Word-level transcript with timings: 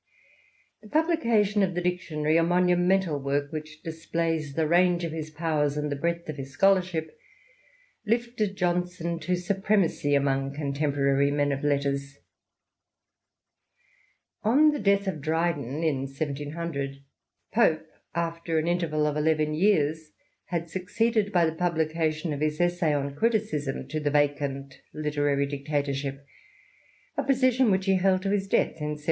The 0.81 0.89
publication 0.89 1.61
of 1.61 1.75
the 1.75 1.81
Dictionary— 1.81 2.35
a 2.37 2.41
monumental 2.41 3.19
work 3.19 3.51
which 3.51 3.83
displays 3.83 4.55
the 4.55 4.67
range 4.67 5.03
of 5.03 5.11
his 5.11 5.29
powers 5.29 5.77
and 5.77 5.91
the 5.91 5.95
breadth 5.95 6.27
of 6.27 6.37
his 6.37 6.57
scholaiship— 6.57 7.15
lifted 8.03 8.55
Johnson 8.57 9.19
to 9.19 9.35
supremacy 9.35 10.15
amongst 10.15 10.57
con 10.57 10.73
temporary 10.73 11.29
men 11.29 11.51
of 11.51 11.63
letters. 11.63 12.17
On 14.41 14.71
the 14.71 14.79
death 14.79 15.05
of 15.05 15.21
Dryden, 15.21 15.83
in 15.83 16.05
1700, 16.07 17.03
Pope, 17.53 17.85
after 18.15 18.57
an 18.57 18.65
interval 18.67 19.05
of 19.05 19.15
eleven 19.15 19.53
years, 19.53 20.09
had 20.45 20.67
succeeded, 20.67 21.31
by 21.31 21.45
the 21.45 21.51
publication 21.53 22.33
of 22.33 22.39
his 22.41 22.59
Essay 22.59 22.91
on 22.91 23.15
Criticism^ 23.15 23.87
to 23.89 23.99
the 23.99 24.09
vacant 24.09 24.81
literary 24.93 25.45
dictatorship, 25.45 26.25
a 27.17 27.23
position 27.23 27.69
which 27.69 27.85
he 27.85 27.97
held 27.97 28.23
to 28.23 28.31
his 28.31 28.47
death 28.47 28.81
in 28.81 28.97
1744. 28.97 28.99